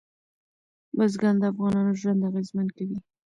بزګان 0.95 1.35
د 1.39 1.43
افغانانو 1.51 1.97
ژوند 2.01 2.21
اغېزمن 2.29 2.67
کوي. 2.77 2.97